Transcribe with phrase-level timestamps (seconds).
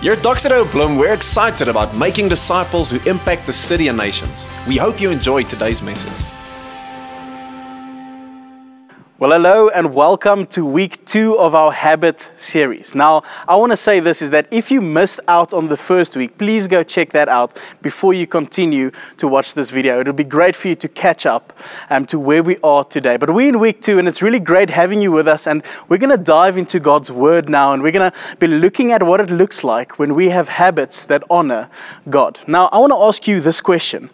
[0.00, 3.98] Here at Doxa Deo Bloem, we're excited about making disciples who impact the city and
[3.98, 4.48] nations.
[4.66, 6.39] We hope you enjoyed today's message.
[9.20, 12.94] Well, hello and welcome to week two of our Habit series.
[12.94, 16.16] Now, I want to say this is that if you missed out on the first
[16.16, 20.00] week, please go check that out before you continue to watch this video.
[20.00, 21.52] It'll be great for you to catch up
[21.90, 23.18] um, to where we are today.
[23.18, 25.46] But we're in week two, and it's really great having you with us.
[25.46, 28.90] And we're going to dive into God's Word now, and we're going to be looking
[28.90, 31.68] at what it looks like when we have habits that honor
[32.08, 32.40] God.
[32.46, 34.08] Now, I want to ask you this question.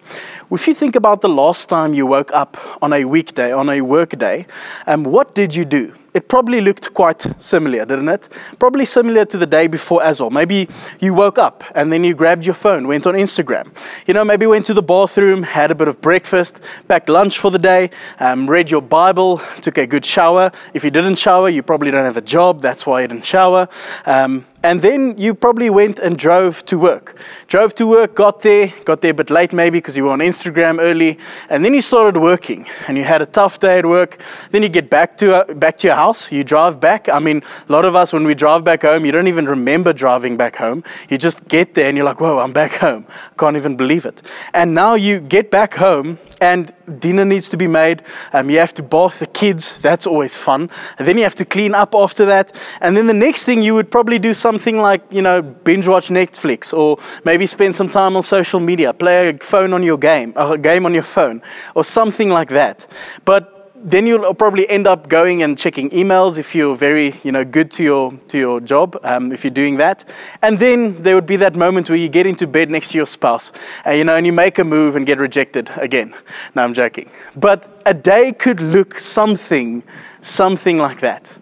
[0.49, 3.81] If you think about the last time you woke up on a weekday, on a
[3.81, 4.47] work day,
[4.87, 5.93] um, what did you do?
[6.15, 8.29] It probably looked quite similar, didn't it?
[8.59, 10.31] Probably similar to the day before as well.
[10.31, 10.69] Maybe
[11.01, 13.67] you woke up and then you grabbed your phone, went on Instagram.
[14.07, 17.51] You know, maybe went to the bathroom, had a bit of breakfast, packed lunch for
[17.51, 20.53] the day, um, read your Bible, took a good shower.
[20.73, 22.63] If you didn't shower, you probably don't have a job.
[22.63, 23.69] That's why you didn't shower.
[24.07, 27.17] Um, and then you probably went and drove to work.
[27.47, 30.19] Drove to work, got there, got there a bit late maybe because you were on
[30.19, 34.19] Instagram early, and then you started working and you had a tough day at work.
[34.51, 37.09] Then you get back to, uh, back to your house, you drive back.
[37.09, 39.93] I mean, a lot of us, when we drive back home, you don't even remember
[39.93, 40.83] driving back home.
[41.11, 43.07] You just get there and you're like, whoa, I'm back home.
[43.39, 44.21] Can't even believe it.
[44.53, 48.03] And now you get back home and dinner needs to be made.
[48.33, 49.79] Um, you have to bath the kids.
[49.79, 50.71] That's always fun.
[50.99, 52.53] And then you have to clean up after that.
[52.81, 56.09] And then the next thing you would probably do something like, you know, binge watch
[56.09, 60.33] Netflix or maybe spend some time on social media, play a phone on your game,
[60.37, 61.43] a game on your phone
[61.75, 62.87] or something like that.
[63.25, 63.56] But
[63.87, 67.71] then you'll probably end up going and checking emails if you're very, you know, good
[67.71, 68.99] to your to your job.
[69.05, 70.05] Um, if you're doing that,
[70.43, 73.07] and then there would be that moment where you get into bed next to your
[73.07, 73.53] spouse,
[73.87, 76.13] uh, you know, and you make a move and get rejected again.
[76.57, 77.09] No, I'm joking.
[77.37, 79.85] But a day could look something,
[80.21, 81.39] something like that.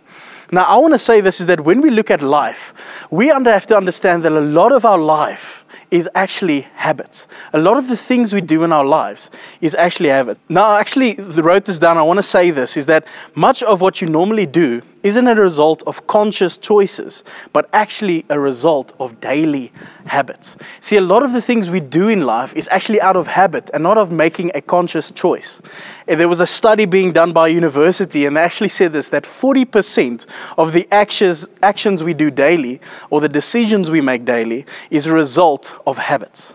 [0.52, 3.66] Now, I want to say this is that when we look at life, we have
[3.66, 5.63] to understand that a lot of our life
[5.94, 7.28] is actually habits.
[7.52, 10.40] A lot of the things we do in our lives is actually habit.
[10.48, 11.96] Now, I actually wrote this down.
[11.96, 13.06] I want to say this is that
[13.36, 17.22] much of what you normally do isn't a result of conscious choices,
[17.52, 19.70] but actually a result of daily
[20.06, 20.56] habits.
[20.80, 23.70] See, a lot of the things we do in life is actually out of habit
[23.72, 25.60] and not of making a conscious choice.
[26.08, 29.10] Eh, there was a study being done by a university, and they actually said this
[29.10, 30.26] that 40%
[30.56, 35.14] of the actions, actions we do daily or the decisions we make daily is a
[35.14, 36.54] result of habits.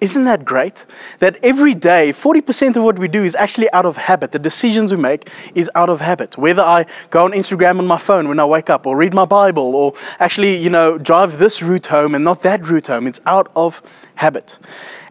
[0.00, 0.86] Isn't that great?
[1.20, 4.32] That every day, 40% of what we do is actually out of habit.
[4.32, 6.36] The decisions we make is out of habit.
[6.36, 9.24] Whether I go on Instagram on my phone when I wake up, or read my
[9.24, 13.20] Bible, or actually, you know, drive this route home and not that route home, it's
[13.24, 13.80] out of
[14.16, 14.58] habit.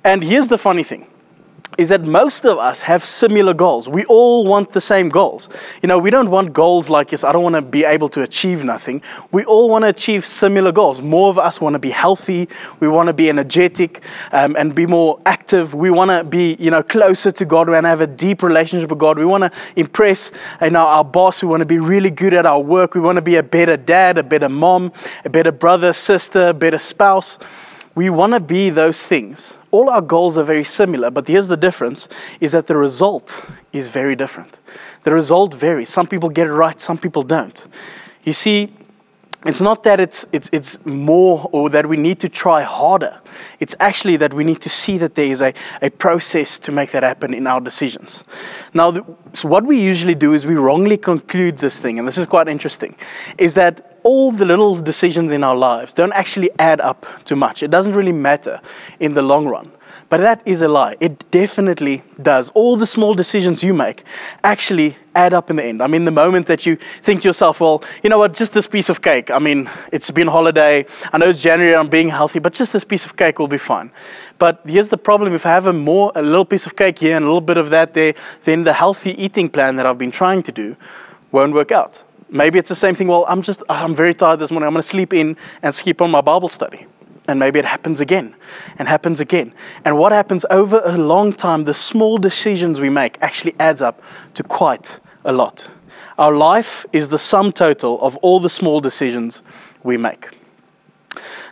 [0.04, 1.08] And here's the funny thing
[1.78, 3.90] is that most of us have similar goals.
[3.90, 5.50] We all want the same goals.
[5.82, 7.24] You know, we don't want goals like, this.
[7.24, 9.02] I don't want to be able to achieve nothing.
[9.32, 11.02] We all want to achieve similar goals.
[11.02, 12.48] More of us want to be healthy.
[12.80, 15.74] We want to be energetic um, and be more active.
[15.74, 17.68] We want to be, you know, closer to God.
[17.68, 19.18] We want to have a deep relationship with God.
[19.18, 21.42] We want to impress, you know, our boss.
[21.42, 22.96] We want to be really good at our work.
[22.96, 24.92] We want to be a better dad, a better mom,
[25.26, 27.40] a better brother, sister, a better spouse.
[27.96, 29.58] We want to be those things.
[29.72, 32.10] All our goals are very similar, but here's the difference
[32.40, 34.60] is that the result is very different.
[35.04, 35.90] The result varies.
[35.90, 37.66] Some people get it right, some people don't.
[38.24, 38.74] You see,
[39.46, 43.20] it's not that it's, it's, it's more or that we need to try harder.
[43.60, 46.92] It's actually that we need to see that there is a, a process to make
[46.92, 48.24] that happen in our decisions.
[48.74, 52.18] Now, the, so what we usually do is we wrongly conclude this thing, and this
[52.18, 52.96] is quite interesting,
[53.38, 57.64] is that all the little decisions in our lives don't actually add up to much.
[57.64, 58.62] It doesn't really matter
[59.00, 59.72] in the long run.
[60.10, 60.96] But that is a lie.
[61.00, 62.52] It definitely does.
[62.52, 64.04] All the small decisions you make
[64.44, 65.82] actually add up in the end.
[65.82, 68.68] I mean, the moment that you think to yourself, well, you know what, just this
[68.68, 69.32] piece of cake.
[69.32, 70.86] I mean, it's been holiday.
[71.12, 73.58] I know it's January, I'm being healthy, but just this piece of cake will be
[73.58, 73.92] fine.
[74.38, 77.16] But here's the problem if I have a more, a little piece of cake here
[77.16, 78.14] and a little bit of that there,
[78.44, 80.76] then the healthy eating plan that I've been trying to do
[81.32, 82.04] won't work out.
[82.34, 83.08] Maybe it's the same thing.
[83.08, 84.66] Well, I'm just, ah, I'm very tired this morning.
[84.66, 86.88] I'm going to sleep in and skip on my Bible study.
[87.28, 88.36] And maybe it happens again
[88.80, 89.54] and happens again.
[89.86, 94.02] And what happens over a long time, the small decisions we make actually adds up
[94.34, 95.70] to quite a lot.
[96.18, 99.44] Our life is the sum total of all the small decisions
[99.84, 100.30] we make.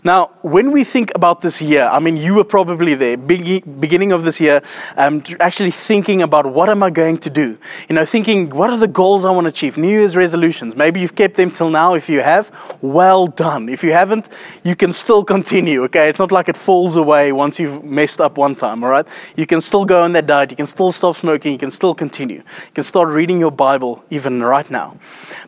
[0.04, 4.24] Now, when we think about this year, I mean, you were probably there, beginning of
[4.24, 4.64] this year,
[4.98, 7.56] um, actually thinking about what am I going to do?
[7.88, 9.78] You know, thinking, what are the goals I want to achieve?
[9.78, 10.76] New Year's resolutions.
[10.76, 11.94] Maybe you've kept them till now.
[11.94, 12.50] If you have,
[12.82, 13.70] well done.
[13.70, 14.30] If you haven't,
[14.64, 16.10] you can still continue, okay?
[16.10, 19.08] It's not like it falls away once you've messed up one time, all right?
[19.36, 20.50] You can still go on that diet.
[20.50, 21.52] You can still stop smoking.
[21.52, 22.38] You can still continue.
[22.38, 24.98] You can start reading your Bible even right now.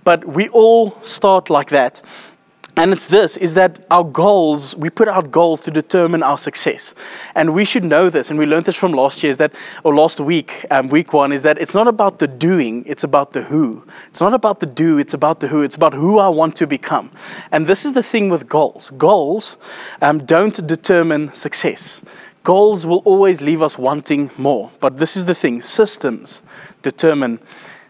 [0.04, 2.04] But we all start like that.
[2.76, 6.96] And it's this is that our goals, we put out goals to determine our success.
[7.36, 9.54] And we should know this, and we learned this from last year, is that,
[9.84, 13.32] or last week, um, week one, is that it's not about the doing, it's about
[13.32, 13.86] the who.
[14.08, 15.62] It's not about the do, it's about the who.
[15.62, 17.12] It's about who I want to become.
[17.52, 19.58] And this is the thing with goals goals
[20.02, 22.02] um, don't determine success.
[22.44, 24.72] Goals will always leave us wanting more.
[24.80, 26.42] But this is the thing systems
[26.82, 27.40] determine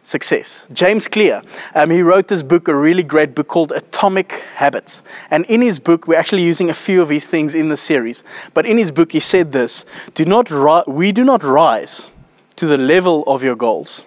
[0.03, 0.67] success.
[0.71, 1.41] James Clear,
[1.73, 5.01] um, he wrote this book, a really great book called Atomic Habits.
[5.31, 8.23] And in his book, we're actually using a few of his things in the series.
[8.53, 12.11] But in his book, he said this do not ri- We do not rise
[12.57, 14.05] to the level of your goals,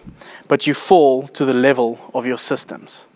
[0.48, 3.06] but you fall to the level of your systems.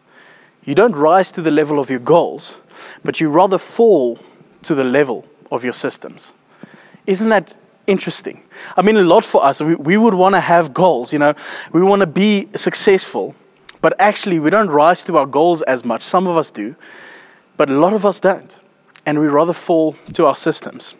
[0.65, 2.59] You don't rise to the level of your goals,
[3.05, 4.19] but you rather fall
[4.63, 6.35] to the level of your systems.
[7.07, 7.55] Isn't that
[7.91, 8.43] interesting.
[8.77, 9.61] I mean, a lot for us.
[9.61, 11.35] We, we would want to have goals, you know,
[11.73, 13.35] we want to be successful,
[13.83, 16.03] but actually, we don't rise to our goals as much.
[16.03, 16.77] Some of us do,
[17.57, 18.57] but a lot of us don't.
[19.07, 20.97] And we rather fall to our systems.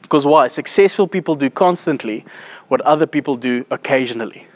[0.00, 0.48] Because why?
[0.48, 2.24] Successful people do constantly
[2.68, 4.46] what other people do occasionally.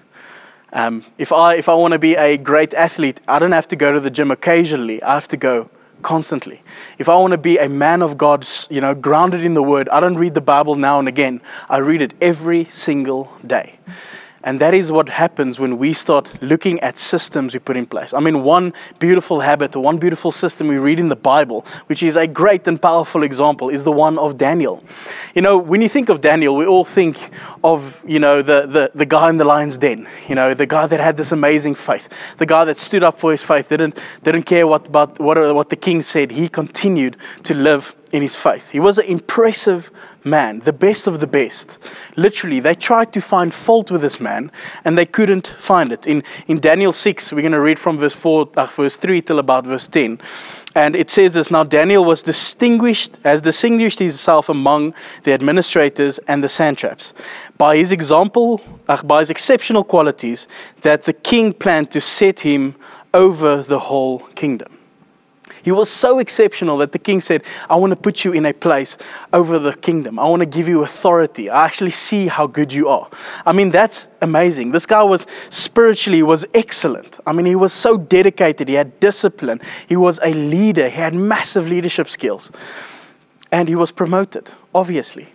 [0.72, 3.76] Um, if I, if I want to be a great athlete, I don't have to
[3.76, 5.70] go to the gym occasionally, I have to go
[6.02, 6.62] constantly.
[6.98, 9.88] If I want to be a man of God, you know, grounded in the word,
[9.88, 11.40] I don't read the Bible now and again.
[11.68, 13.78] I read it every single day.
[14.48, 18.14] And that is what happens when we start looking at systems we put in place.
[18.14, 22.02] I mean, one beautiful habit or one beautiful system we read in the Bible, which
[22.02, 24.82] is a great and powerful example, is the one of Daniel.
[25.34, 27.18] You know, when you think of Daniel, we all think
[27.62, 30.86] of, you know, the, the, the guy in the lion's den, you know, the guy
[30.86, 34.44] that had this amazing faith, the guy that stood up for his faith, didn't, didn't
[34.44, 36.30] care what, about, what, what the king said.
[36.30, 38.70] He continued to live in his faith.
[38.70, 39.90] He was an impressive
[40.24, 41.78] man, the best of the best.
[42.16, 44.50] Literally, they tried to find fault with this man
[44.84, 46.06] and they couldn't find it.
[46.06, 49.38] In, in Daniel 6, we're going to read from verse 4, uh, verse 3 till
[49.38, 50.20] about verse 10.
[50.74, 54.94] And it says this Now Daniel was distinguished, has distinguished himself among
[55.24, 57.14] the administrators and the satraps
[57.56, 60.46] by his example, uh, by his exceptional qualities,
[60.82, 62.76] that the king planned to set him
[63.12, 64.77] over the whole kingdom.
[65.68, 68.54] He was so exceptional that the king said, I want to put you in a
[68.54, 68.96] place
[69.34, 70.18] over the kingdom.
[70.18, 71.50] I want to give you authority.
[71.50, 73.06] I actually see how good you are.
[73.44, 74.72] I mean, that's amazing.
[74.72, 77.20] This guy was spiritually was excellent.
[77.26, 78.66] I mean, he was so dedicated.
[78.68, 79.60] He had discipline.
[79.86, 80.88] He was a leader.
[80.88, 82.50] He had massive leadership skills.
[83.52, 85.28] And he was promoted, obviously.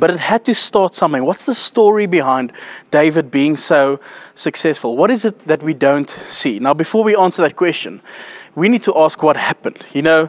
[0.00, 1.22] But it had to start somewhere.
[1.22, 2.52] What's the story behind
[2.90, 4.00] David being so
[4.34, 4.96] successful?
[4.96, 6.58] What is it that we don't see?
[6.58, 8.02] Now, before we answer that question,
[8.54, 9.84] we need to ask what happened.
[9.92, 10.28] You know,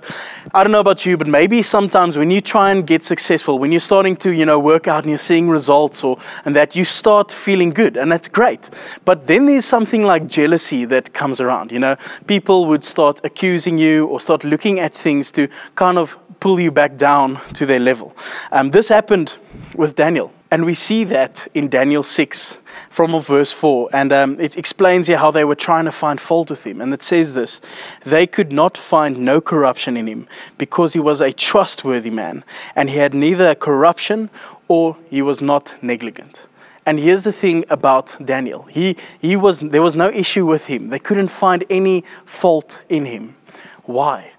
[0.53, 3.71] I don't know about you, but maybe sometimes when you try and get successful, when
[3.71, 6.85] you're starting to, you know, work out and you're seeing results or and that you
[6.85, 8.69] start feeling good and that's great.
[9.05, 11.95] But then there's something like jealousy that comes around, you know.
[12.27, 16.71] People would start accusing you or start looking at things to kind of pull you
[16.71, 18.15] back down to their level.
[18.51, 19.35] Um, this happened
[19.75, 20.31] with Daniel.
[20.51, 22.59] And we see that in Daniel 6
[22.95, 23.89] from verse 4.
[23.91, 26.79] And um, it explains here how they were trying to find fault with him.
[26.79, 27.59] And it says this
[28.05, 30.27] They could not find no corruption in him
[30.57, 34.29] because he was a trustworthy man and he had neither corruption
[34.69, 36.47] or he was not negligent.
[36.85, 38.63] And here's the thing about Daniel.
[38.63, 40.87] He, he was, there was no issue with him.
[40.87, 43.35] They couldn't find any fault in him.
[43.83, 44.31] Why?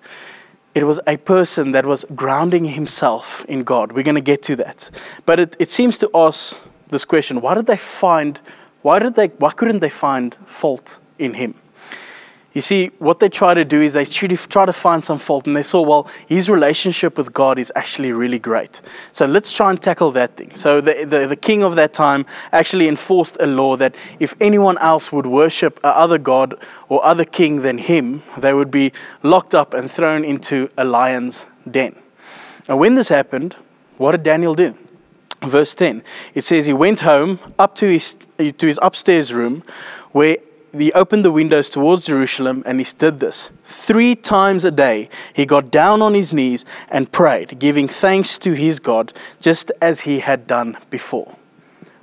[0.75, 3.93] It was a person that was grounding himself in God.
[3.93, 4.91] We're going to get to that.
[5.27, 6.55] But it, it seems to us
[6.91, 8.41] this question why did they find,
[8.83, 11.55] why, did they, why couldn't they find fault in him?
[12.57, 15.55] You see, what they try to do is they try to find some fault, and
[15.55, 18.81] they saw, well, his relationship with God is actually really great.
[19.13, 20.55] So let's try and tackle that thing.
[20.55, 24.79] So the, the, the king of that time actually enforced a law that if anyone
[24.79, 26.55] else would worship a other god
[26.89, 28.91] or other king than him, they would be
[29.23, 31.95] locked up and thrown into a lion's den.
[32.71, 33.55] And when this happened,
[33.99, 34.75] what did Daniel do?
[35.43, 36.03] Verse 10,
[36.35, 39.63] it says he went home up to his, to his upstairs room
[40.13, 40.39] where
[40.73, 43.51] he opened the windows towards Jerusalem and he did this.
[43.65, 48.53] Three times a day, he got down on his knees and prayed, giving thanks to
[48.53, 51.37] his God, just as he had done before.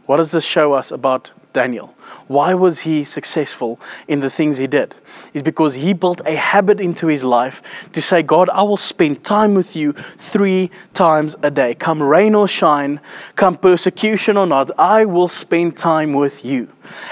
[0.06, 1.96] What does this show us about Daniel?
[2.34, 4.96] Why was he successful in the things he did?
[5.36, 7.62] Is because he built a habit into his life
[7.92, 11.76] to say, God, I will spend time with you three times a day.
[11.76, 13.00] Come rain or shine,
[13.36, 16.70] come persecution or not, I will spend time with you.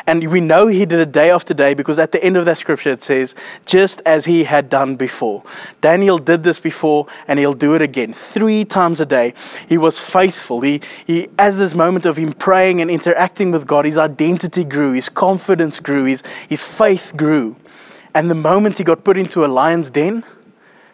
[0.07, 2.57] And we know he did it day after day because at the end of that
[2.57, 3.35] scripture it says,
[3.65, 5.43] just as he had done before.
[5.81, 8.11] Daniel did this before and he'll do it again.
[8.11, 9.33] Three times a day.
[9.69, 10.61] He was faithful.
[10.61, 14.93] He, he as this moment of him praying and interacting with God, his identity grew,
[14.93, 17.55] his confidence grew, his, his faith grew.
[18.13, 20.23] And the moment he got put into a lion's den,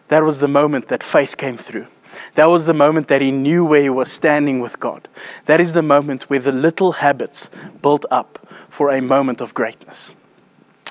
[0.10, 1.88] that was the moment that faith came through.
[2.36, 5.08] That was the moment that he knew where he was standing with God.
[5.46, 7.50] That is the moment where the little habits
[7.82, 10.14] built up for a moment of greatness.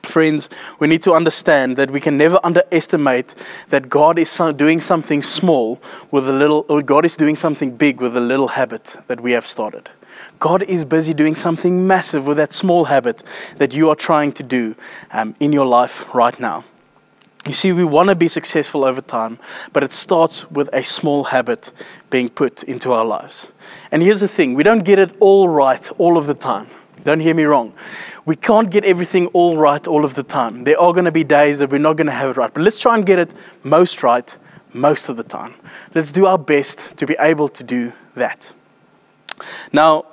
[0.04, 3.35] Friends, we need to understand that we can never underestimate
[3.68, 5.80] that God is doing something small
[6.11, 9.33] with a little, or God is doing something big with a little habit that we
[9.33, 9.90] have started.
[10.38, 13.23] God is busy doing something massive with that small habit
[13.57, 14.76] that you are trying to do
[15.12, 16.64] um, in your life right now.
[17.47, 19.38] You see, we want to be successful over time,
[19.73, 21.73] but it starts with a small habit
[22.11, 23.49] being put into our lives.
[23.93, 26.66] And here's the thing we don't get it all right all of the time.
[27.02, 27.73] Don't hear me wrong.
[28.25, 30.64] We can't get everything all right all of the time.
[30.64, 32.62] There are going to be days that we're not going to have it right, but
[32.62, 34.37] let's try and get it most right
[34.73, 35.55] most of the time.
[35.95, 38.52] Let's do our best to be able to do that.
[39.73, 40.07] Now,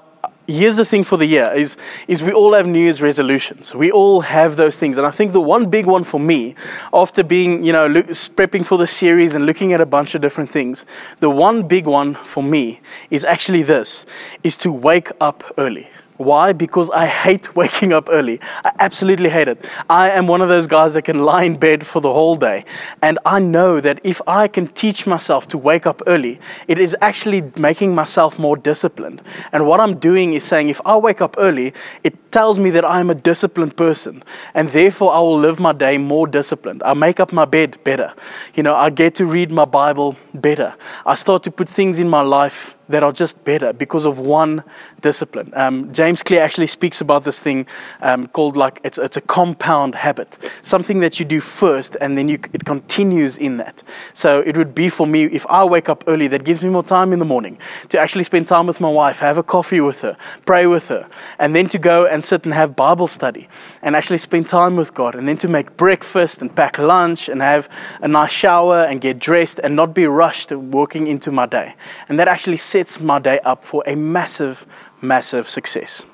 [0.54, 3.74] here's the thing for the year is, is we all have New Year's resolutions.
[3.74, 4.98] We all have those things.
[4.98, 6.56] And I think the one big one for me,
[6.94, 10.22] after being, you know, look, prepping for the series and looking at a bunch of
[10.22, 10.86] different things,
[11.20, 14.06] the one big one for me is actually this,
[14.44, 15.90] is to wake up early.
[16.18, 16.54] Why?
[16.54, 18.40] Because I hate waking up early.
[18.64, 19.66] I absolutely hate it.
[19.90, 22.66] I am one of those guys that can lie in bed for the whole day.
[23.02, 26.96] And I know that if I can teach myself to wake up early, it is
[27.02, 29.22] actually making myself more disciplined.
[29.52, 32.86] And what I'm doing is saying if I wake up early, it tells me that
[32.86, 34.24] I'm a disciplined person.
[34.54, 36.84] And therefore, I will live my day more disciplined.
[36.84, 38.14] I make up my bed better.
[38.54, 40.76] You know, I get to read my Bible better.
[41.06, 44.64] I start to put things in my life that are just better because of one
[45.02, 45.52] discipline.
[45.56, 47.68] Um, James Clear actually speaks about this thing
[48.02, 52.28] um, called like it's, it's a compound habit, something that you do first and then
[52.30, 53.84] you, it continues in that.
[54.14, 56.84] So it would be for me if I wake up early, that gives me more
[56.84, 57.58] time in the morning
[57.90, 61.08] to actually spend time with my wife, have a coffee with her, pray with her,
[61.40, 63.48] and then to go and sit and have Bible study
[63.82, 67.42] and actually spend time with God, and then to make breakfast and pack lunch and
[67.42, 67.70] have
[68.02, 71.76] a nice shower and get dressed and not be rushed walking into my day.
[72.10, 74.66] And that actually sets my day up for a massive,
[75.02, 76.06] massive success.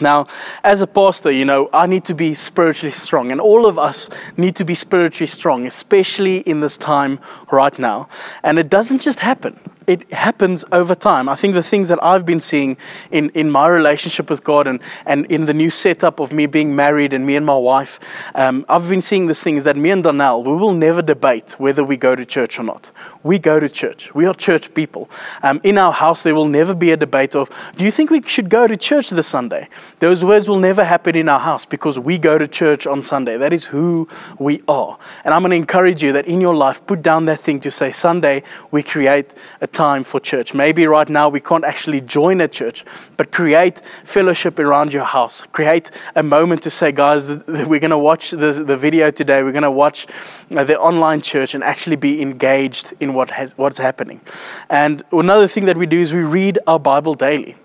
[0.00, 0.26] Now,
[0.62, 4.08] as a pastor, you know, I need to be spiritually strong, and all of us
[4.36, 7.18] need to be spiritually strong, especially in this time
[7.50, 8.08] right now.
[8.44, 11.28] And it doesn't just happen it happens over time.
[11.28, 12.76] I think the things that I've been seeing
[13.10, 16.74] in, in my relationship with God and, and in the new setup of me being
[16.74, 18.00] married and me and my wife,
[18.34, 21.54] um, I've been seeing this thing is that me and Donnell, we will never debate
[21.58, 22.90] whether we go to church or not.
[23.22, 24.14] We go to church.
[24.14, 25.08] We are church people.
[25.42, 28.22] Um, in our house, there will never be a debate of, do you think we
[28.22, 29.68] should go to church this Sunday?
[30.00, 33.36] Those words will never happen in our house because we go to church on Sunday.
[33.36, 34.98] That is who we are.
[35.24, 37.70] And I'm going to encourage you that in your life, put down that thing to
[37.70, 40.54] say, Sunday, we create a time for church.
[40.54, 42.82] Maybe right now we can't actually join a church,
[43.18, 45.42] but create fellowship around your house.
[45.52, 49.42] Create a moment to say, guys, we're going to watch the, the video today.
[49.42, 50.06] We're going to watch
[50.50, 54.22] uh, the online church and actually be engaged in what has, what's happening.
[54.70, 57.56] And another thing that we do is we read our Bible daily.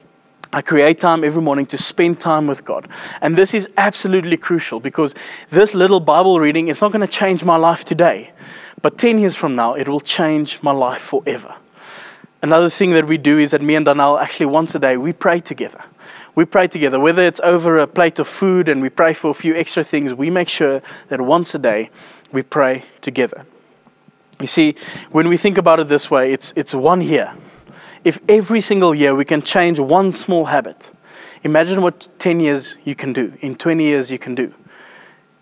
[0.51, 2.89] I create time every morning to spend time with God.
[3.21, 5.15] And this is absolutely crucial because
[5.49, 8.33] this little Bible reading is not going to change my life today.
[8.81, 11.55] But 10 years from now, it will change my life forever.
[12.41, 15.13] Another thing that we do is that me and Donnell actually once a day we
[15.13, 15.83] pray together.
[16.33, 19.33] We pray together, whether it's over a plate of food and we pray for a
[19.33, 21.89] few extra things, we make sure that once a day
[22.31, 23.45] we pray together.
[24.39, 24.75] You see,
[25.11, 27.33] when we think about it this way, it's, it's one year.
[28.03, 30.91] If every single year we can change one small habit,
[31.43, 34.53] imagine what 10 years you can do, in 20 years you can do,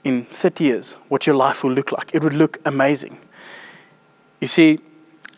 [0.03, 2.13] in 30 years, what your life will look like.
[2.13, 3.20] It would look amazing.
[4.41, 4.79] You see,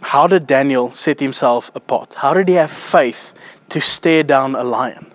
[0.01, 2.15] how did Daniel set himself apart?
[2.15, 3.33] How did he have faith
[3.69, 5.11] to stare down a lion?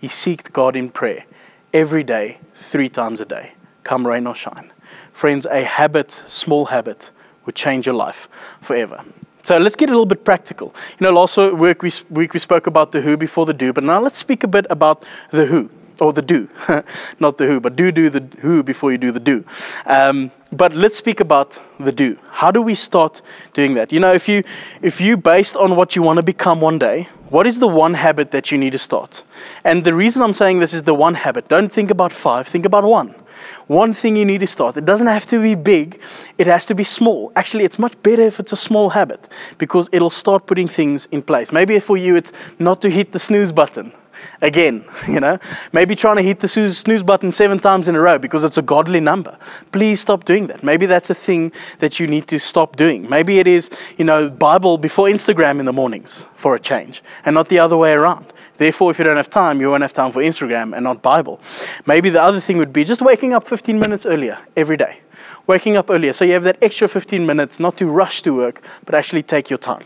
[0.00, 1.24] He seeked God in prayer
[1.72, 4.72] every day, three times a day, come rain or shine.
[5.12, 7.10] Friends, a habit, small habit,
[7.44, 8.28] would change your life
[8.60, 9.04] forever.
[9.42, 10.74] So let's get a little bit practical.
[10.98, 13.82] You know, last week we, week we spoke about the who before the do, but
[13.82, 16.48] now let's speak a bit about the who or the do,
[17.18, 19.44] not the who, but do do the who before you do the do.
[19.86, 22.18] Um, but let's speak about the do.
[22.30, 23.20] How do we start
[23.52, 23.92] doing that?
[23.92, 24.42] You know, if you
[24.82, 27.94] if you based on what you want to become one day, what is the one
[27.94, 29.24] habit that you need to start?
[29.64, 31.48] And the reason I'm saying this is the one habit.
[31.48, 32.48] Don't think about five.
[32.48, 33.14] Think about one.
[33.66, 34.76] One thing you need to start.
[34.76, 36.00] It doesn't have to be big.
[36.38, 37.30] It has to be small.
[37.36, 39.28] Actually, it's much better if it's a small habit
[39.58, 41.52] because it'll start putting things in place.
[41.52, 43.92] Maybe for you, it's not to hit the snooze button
[44.40, 45.38] again, you know.
[45.72, 48.62] Maybe trying to hit the snooze button seven times in a row because it's a
[48.62, 49.38] godly number.
[49.72, 50.62] Please stop doing that.
[50.62, 53.08] Maybe that's a thing that you need to stop doing.
[53.08, 57.34] Maybe it is, you know, Bible before Instagram in the mornings for a change and
[57.34, 58.26] not the other way around.
[58.56, 61.40] Therefore, if you don't have time, you won't have time for Instagram and not Bible.
[61.86, 65.00] Maybe the other thing would be just waking up 15 minutes earlier every day.
[65.46, 66.12] waking up earlier.
[66.12, 69.50] So you have that extra 15 minutes not to rush to work, but actually take
[69.50, 69.82] your time.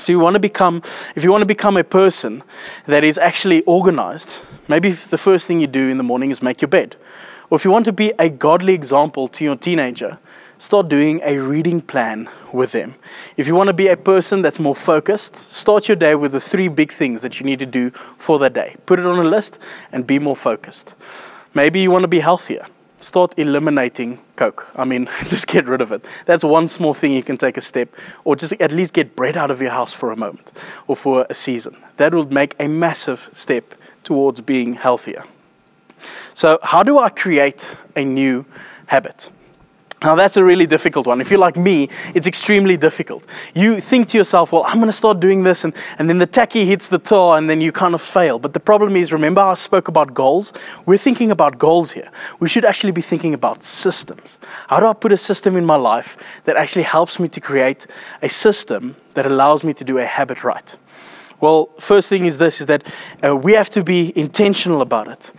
[0.00, 0.82] So you want to become,
[1.14, 2.42] if you want to become a person
[2.86, 6.60] that is actually organized, maybe the first thing you do in the morning is make
[6.60, 6.96] your bed.
[7.50, 10.18] Or if you want to be a godly example to your teenager,
[10.58, 12.94] start doing a reading plan with them.
[13.36, 16.40] If you want to be a person that's more focused, start your day with the
[16.40, 18.76] three big things that you need to do for that day.
[18.86, 19.58] Put it on a list
[19.92, 20.94] and be more focused.
[21.54, 22.66] Maybe you want to be healthier.
[23.04, 24.66] Start eliminating Coke.
[24.74, 26.06] I mean, just get rid of it.
[26.24, 27.90] That's one small thing you can take a step,
[28.24, 30.50] or just at least get bread out of your house for a moment
[30.86, 31.76] or for a season.
[31.98, 35.22] That would make a massive step towards being healthier.
[36.32, 38.46] So, how do I create a new
[38.86, 39.30] habit?
[40.04, 41.22] Now, that's a really difficult one.
[41.22, 43.24] If you're like me, it's extremely difficult.
[43.54, 46.26] You think to yourself, well, I'm going to start doing this, and, and then the
[46.26, 48.38] tacky hits the tar, and then you kind of fail.
[48.38, 50.52] But the problem is, remember, I spoke about goals?
[50.84, 52.10] We're thinking about goals here.
[52.38, 54.38] We should actually be thinking about systems.
[54.68, 57.86] How do I put a system in my life that actually helps me to create
[58.20, 60.76] a system that allows me to do a habit right?
[61.40, 62.84] Well, first thing is this is that
[63.22, 65.32] uh, we have to be intentional about it.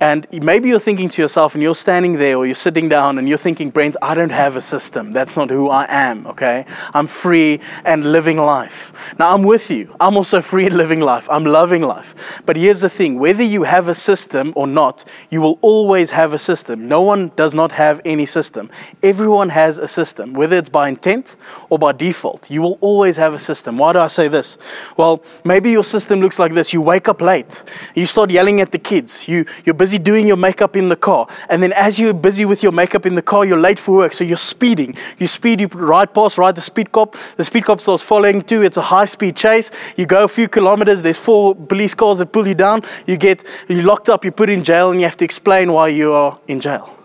[0.00, 3.28] And maybe you're thinking to yourself, and you're standing there or you're sitting down and
[3.28, 5.12] you're thinking, Brent, I don't have a system.
[5.12, 6.64] That's not who I am, okay?
[6.94, 9.14] I'm free and living life.
[9.18, 9.94] Now, I'm with you.
[10.00, 11.28] I'm also free and living life.
[11.30, 12.42] I'm loving life.
[12.46, 16.32] But here's the thing whether you have a system or not, you will always have
[16.32, 16.88] a system.
[16.88, 18.70] No one does not have any system.
[19.02, 21.36] Everyone has a system, whether it's by intent
[21.68, 22.50] or by default.
[22.50, 23.76] You will always have a system.
[23.76, 24.56] Why do I say this?
[24.96, 27.62] Well, maybe your system looks like this you wake up late,
[27.94, 30.94] you start yelling at the kids, you, you're busy busy doing your makeup in the
[30.94, 31.26] car.
[31.48, 34.12] And then as you're busy with your makeup in the car, you're late for work.
[34.12, 34.94] So you're speeding.
[35.18, 37.16] You speed, you ride past, ride the speed cop.
[37.36, 38.62] The speed cop starts following too.
[38.62, 39.72] It's a high speed chase.
[39.96, 41.02] You go a few kilometers.
[41.02, 42.82] There's four police cars that pull you down.
[43.06, 44.24] You get you locked up.
[44.24, 46.96] You put in jail, and you have to explain why you are in jail.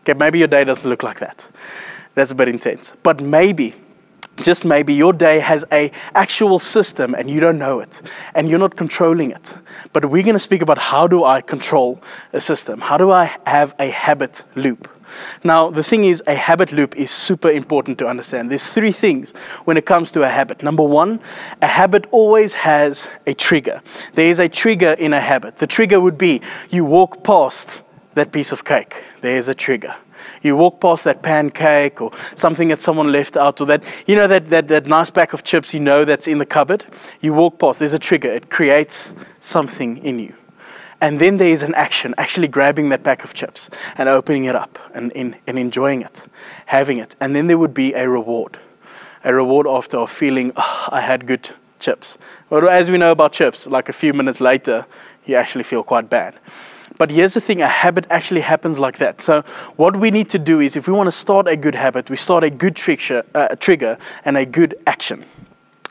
[0.00, 1.46] Okay, maybe your day doesn't look like that.
[2.14, 2.94] That's a bit intense.
[3.02, 3.74] But maybe
[4.36, 8.02] just maybe your day has a actual system and you don't know it
[8.34, 9.54] and you're not controlling it.
[9.92, 12.80] But we're going to speak about how do i control a system?
[12.80, 14.88] How do i have a habit loop?
[15.44, 18.50] Now the thing is a habit loop is super important to understand.
[18.50, 19.32] There's three things
[19.64, 20.62] when it comes to a habit.
[20.62, 21.20] Number one
[21.60, 23.82] a habit always has a trigger.
[24.14, 25.56] There is a trigger in a habit.
[25.56, 26.40] The trigger would be
[26.70, 27.82] you walk past
[28.14, 28.94] that piece of cake.
[29.20, 29.94] There's a trigger
[30.42, 34.26] you walk past that pancake or something that someone left out, or that, you know,
[34.26, 36.84] that, that, that nice pack of chips you know that's in the cupboard.
[37.20, 40.34] You walk past, there's a trigger, it creates something in you.
[41.00, 44.54] And then there is an action, actually grabbing that pack of chips and opening it
[44.54, 46.22] up and, and, and enjoying it,
[46.66, 47.16] having it.
[47.20, 48.58] And then there would be a reward.
[49.24, 51.50] A reward after a feeling, oh, I had good
[51.80, 52.16] chips.
[52.48, 54.86] But as we know about chips, like a few minutes later,
[55.24, 56.38] you actually feel quite bad.
[56.98, 59.20] But here's the thing a habit actually happens like that.
[59.20, 59.42] So,
[59.76, 62.16] what we need to do is if we want to start a good habit, we
[62.16, 65.24] start a good trigger, uh, trigger and a good action.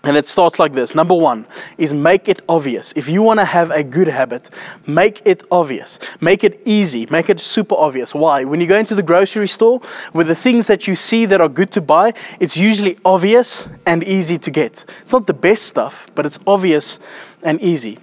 [0.03, 0.95] And it starts like this.
[0.95, 1.45] Number one
[1.77, 2.91] is make it obvious.
[2.95, 4.49] If you want to have a good habit,
[4.87, 5.99] make it obvious.
[6.19, 7.05] Make it easy.
[7.11, 8.15] Make it super obvious.
[8.15, 8.43] Why?
[8.43, 9.79] When you go into the grocery store
[10.13, 14.03] with the things that you see that are good to buy, it's usually obvious and
[14.03, 14.85] easy to get.
[15.01, 16.97] It's not the best stuff, but it's obvious
[17.43, 17.99] and easy.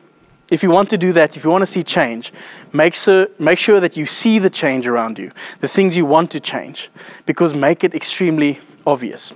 [0.50, 2.32] If you want to do that, if you want to see change,
[2.72, 5.30] make sure, make sure that you see the change around you,
[5.60, 6.90] the things you want to change,
[7.26, 9.34] because make it extremely obvious.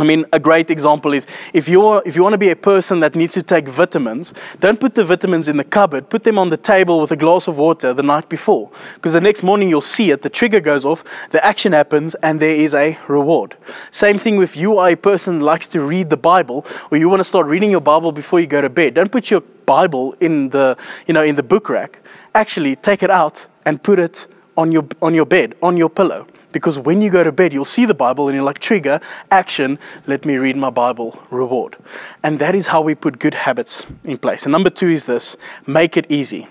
[0.00, 3.00] I mean, a great example is if, you're, if you want to be a person
[3.00, 6.50] that needs to take vitamins, don't put the vitamins in the cupboard, put them on
[6.50, 8.70] the table with a glass of water the night before.
[8.94, 12.40] Because the next morning you'll see it, the trigger goes off, the action happens, and
[12.40, 13.56] there is a reward.
[13.90, 17.08] Same thing if you are a person that likes to read the Bible, or you
[17.08, 18.94] want to start reading your Bible before you go to bed.
[18.94, 22.00] Don't put your Bible in the, you know, in the book rack.
[22.34, 26.26] Actually, take it out and put it on your, on your bed, on your pillow.
[26.52, 29.78] Because when you go to bed, you'll see the Bible and you're like, trigger, action,
[30.06, 31.76] let me read my Bible, reward.
[32.22, 34.44] And that is how we put good habits in place.
[34.44, 35.36] And number two is this
[35.66, 36.48] make it easy.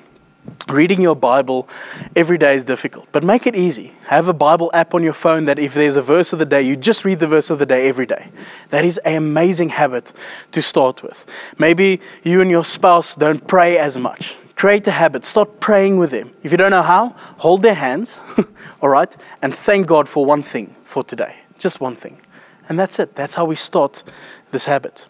[0.68, 1.68] Reading your Bible
[2.16, 3.94] every day is difficult, but make it easy.
[4.06, 6.62] Have a Bible app on your phone that if there's a verse of the day,
[6.62, 8.30] you just read the verse of the day every day.
[8.70, 10.14] That is an amazing habit
[10.52, 11.26] to start with.
[11.60, 14.38] Maybe you and your spouse don't pray as much.
[14.60, 15.24] Create a habit.
[15.24, 16.32] Start praying with them.
[16.44, 18.20] If you don't know how, hold their hands,
[18.82, 21.38] all right, and thank God for one thing for today.
[21.58, 22.20] Just one thing.
[22.68, 23.16] And that's it.
[23.16, 24.04] That's how we start
[24.52, 25.08] this habit.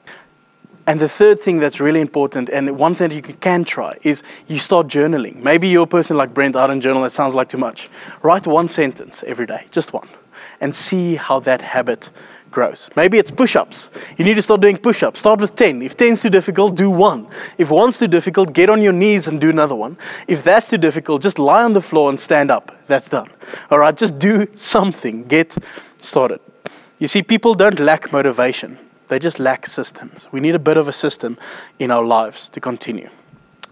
[0.85, 4.59] And the third thing that's really important, and one thing you can try, is you
[4.59, 5.41] start journaling.
[5.41, 7.89] Maybe you're a person like Brent, I don't journal, that sounds like too much.
[8.21, 10.07] Write one sentence every day, just one.
[10.61, 12.09] And see how that habit
[12.51, 12.89] grows.
[12.95, 13.91] Maybe it's push ups.
[14.17, 15.19] You need to start doing push ups.
[15.19, 15.81] Start with 10.
[15.81, 17.27] If 10 is too difficult, do one.
[17.57, 19.97] If one's too difficult, get on your knees and do another one.
[20.27, 22.71] If that's too difficult, just lie on the floor and stand up.
[22.87, 23.29] That's done.
[23.69, 25.23] All right, just do something.
[25.23, 25.55] Get
[25.99, 26.39] started.
[26.97, 30.27] You see, people don't lack motivation, they just lack systems.
[30.31, 31.37] We need a bit of a system
[31.79, 33.09] in our lives to continue.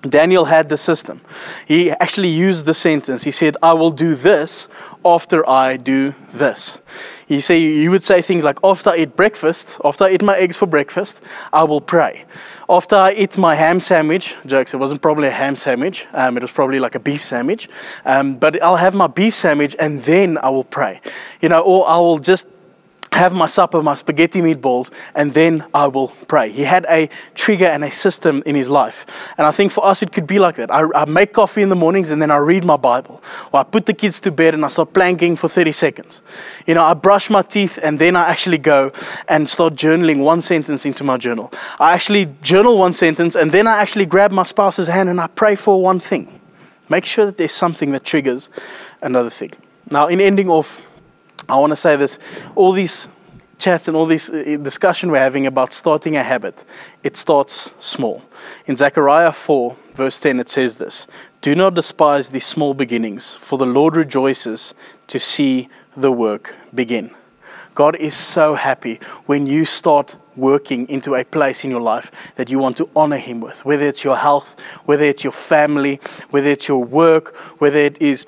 [0.02, 1.22] Daniel had the system.
[1.68, 3.24] He actually used the sentence.
[3.24, 4.68] He said, I will do this
[5.04, 6.80] after I do this.
[7.28, 10.38] He say, you would say things like, after I eat breakfast, after I eat my
[10.38, 12.26] eggs for breakfast, I will pray.
[12.70, 16.42] After I eat my ham sandwich, jokes, it wasn't probably a ham sandwich, um, it
[16.42, 17.68] was probably like a beef sandwich,
[18.06, 21.02] um, but I'll have my beef sandwich and then I will pray.
[21.42, 22.48] You know, or I will just
[23.14, 26.50] have my supper, my spaghetti meatballs, and then I will pray.
[26.50, 29.34] He had a trigger and a system in his life.
[29.38, 30.72] And I think for us, it could be like that.
[30.72, 33.22] I, I, make coffee in the mornings and then I read my Bible.
[33.52, 36.22] Or I put the kids to bed and I start planking for 30 seconds.
[36.66, 38.92] You know, I brush my teeth and then I actually go
[39.28, 41.52] and start journaling one sentence into my journal.
[41.80, 45.28] I actually journal one sentence and then I actually grab my spouse's hand and I
[45.28, 46.40] pray for one thing.
[46.90, 48.50] Make sure that there's something that triggers
[49.02, 49.52] another thing.
[49.90, 50.87] Now, in ending off,
[51.50, 52.20] I want to say this
[52.56, 53.08] all these
[53.58, 56.64] chats and all this uh, discussion we're having about starting a habit,
[57.04, 58.24] it starts small.
[58.66, 61.08] In Zechariah 4, verse 10, it says this
[61.42, 64.74] Do not despise these small beginnings, for the Lord rejoices
[65.08, 67.12] to see the work begin.
[67.74, 72.50] God is so happy when you start working into a place in your life that
[72.50, 76.00] you want to honor Him with, whether it's your health, whether it's your family,
[76.32, 78.26] whether it's your work, whether it is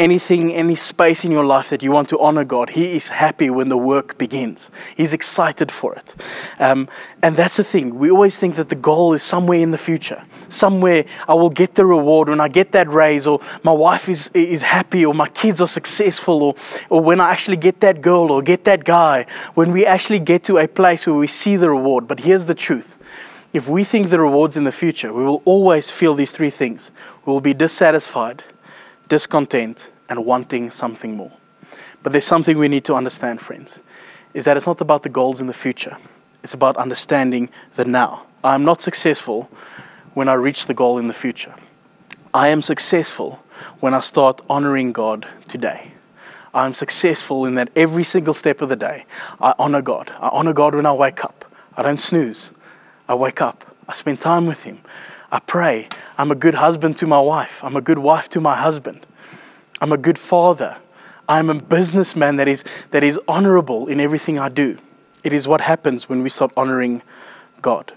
[0.00, 3.50] anything, any space in your life that you want to honor God, He is happy
[3.50, 4.70] when the work begins.
[4.96, 6.16] He's excited for it.
[6.58, 6.88] Um,
[7.22, 7.98] and that's the thing.
[7.98, 10.22] We always think that the goal is somewhere in the future.
[10.48, 14.30] Somewhere I will get the reward when I get that raise, or my wife is,
[14.32, 16.54] is happy, or my kids are successful, or,
[16.88, 19.26] or when I actually get that girl or get that guy.
[19.54, 22.08] When we actually get to a place where we see the reward.
[22.08, 22.96] But here's the truth.
[23.52, 26.90] If we think the reward's in the future, we will always feel these three things.
[27.26, 28.44] We will be dissatisfied,
[29.10, 31.32] discontent, and wanting something more.
[32.02, 33.80] But there's something we need to understand, friends,
[34.32, 35.98] is that it's not about the goals in the future.
[36.42, 38.24] It's about understanding the now.
[38.42, 39.50] I'm not successful
[40.14, 41.54] when I reach the goal in the future.
[42.32, 43.44] I am successful
[43.80, 45.92] when I start honoring God today.
[46.54, 49.04] I'm successful in that every single step of the day,
[49.40, 50.10] I honor God.
[50.18, 51.44] I honor God when I wake up.
[51.76, 52.52] I don't snooze.
[53.08, 53.76] I wake up.
[53.88, 54.80] I spend time with Him.
[55.32, 55.88] I pray.
[56.18, 57.62] I'm a good husband to my wife.
[57.62, 59.06] I'm a good wife to my husband.
[59.80, 60.78] I'm a good father.
[61.28, 64.78] I'm a businessman that is, that is honorable in everything I do.
[65.22, 67.02] It is what happens when we start honoring
[67.62, 67.92] God.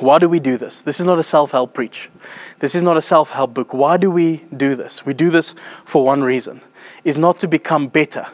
[0.00, 0.82] Why do we do this?
[0.82, 2.10] This is not a self help preach.
[2.58, 3.72] This is not a self help book.
[3.74, 5.04] Why do we do this?
[5.04, 6.62] We do this for one reason
[7.04, 8.26] is not to become better,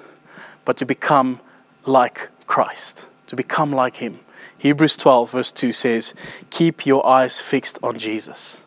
[0.64, 1.40] but to become
[1.84, 4.18] like Christ, to become like Him.
[4.58, 6.14] Hebrews 12, verse 2 says,
[6.50, 8.60] Keep your eyes fixed on Jesus.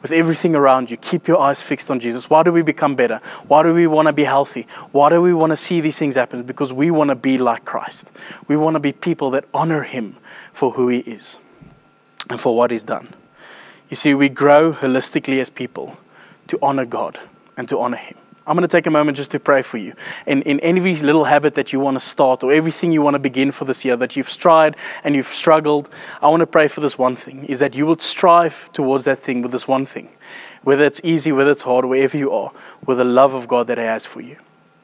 [0.00, 2.28] With everything around you, keep your eyes fixed on Jesus.
[2.28, 3.20] Why do we become better?
[3.46, 4.66] Why do we want to be healthy?
[4.92, 6.42] Why do we want to see these things happen?
[6.42, 8.12] Because we want to be like Christ.
[8.46, 10.16] We want to be people that honor Him
[10.52, 11.38] for who He is
[12.28, 13.14] and for what He's done.
[13.88, 15.96] You see, we grow holistically as people
[16.48, 17.18] to honor God
[17.56, 18.18] and to honor Him.
[18.46, 19.94] I'm going to take a moment just to pray for you.
[20.26, 23.20] In, in any little habit that you want to start or everything you want to
[23.20, 25.88] begin for this year that you've tried and you've struggled,
[26.20, 29.18] I want to pray for this one thing is that you will strive towards that
[29.18, 30.10] thing with this one thing.
[30.62, 32.52] Whether it's easy, whether it's hard, wherever you are,
[32.84, 34.36] with the love of God that He has for you.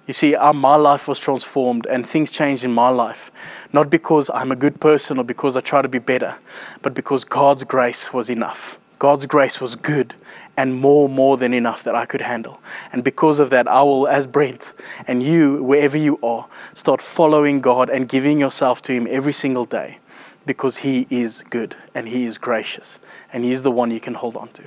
[0.06, 3.30] You see, my life was transformed and things changed in my life.
[3.72, 6.38] Not because I'm a good person or because I try to be better,
[6.82, 8.79] but because God's grace was enough.
[9.00, 10.14] God's grace was good
[10.58, 12.60] and more, more than enough that I could handle.
[12.92, 14.74] And because of that, I will, as Brent
[15.06, 19.64] and you, wherever you are, start following God and giving yourself to Him every single
[19.64, 20.00] day
[20.44, 23.00] because He is good and He is gracious
[23.32, 24.64] and He is the one you can hold on to.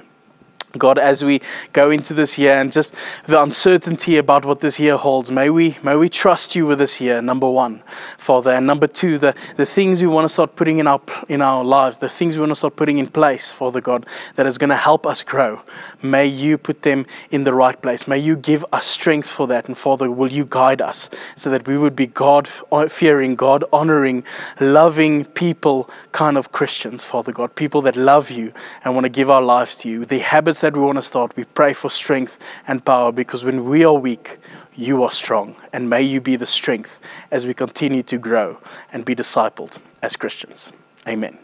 [0.76, 1.40] God, as we
[1.72, 5.78] go into this year and just the uncertainty about what this year holds, may we,
[5.84, 7.84] may we trust you with this year, number one,
[8.18, 8.50] Father.
[8.50, 11.64] And number two, the, the things we want to start putting in our, in our
[11.64, 14.72] lives, the things we want to start putting in place, Father God, that is going
[14.72, 15.62] to help us grow.
[16.02, 18.08] May you put them in the right place.
[18.08, 19.68] May you give us strength for that.
[19.68, 23.64] And Father, will you guide us so that we would be God uh, fearing, God
[23.72, 24.24] honoring,
[24.60, 29.30] loving people kind of Christians, Father God, people that love you and want to give
[29.30, 30.04] our lives to you.
[30.04, 33.66] The habits that we want to start, we pray for strength and power because when
[33.66, 34.40] we are weak,
[34.76, 35.56] you are strong.
[35.72, 37.00] And may you be the strength
[37.30, 38.58] as we continue to grow
[38.92, 40.72] and be discipled as Christians.
[41.08, 41.38] Amen.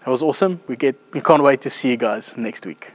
[0.00, 0.60] That was awesome.
[0.68, 2.92] We, get, we can't wait to see you guys next week.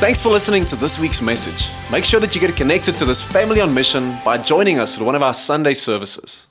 [0.00, 1.70] Thanks for listening to this week's message.
[1.92, 5.04] Make sure that you get connected to this family on mission by joining us at
[5.04, 6.49] one of our Sunday services.